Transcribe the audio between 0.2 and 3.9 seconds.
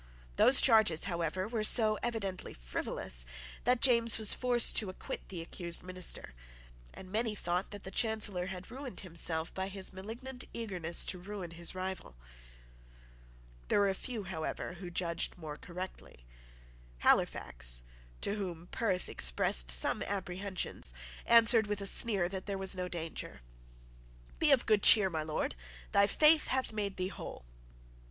Those charges, however, were so evidently frivolous that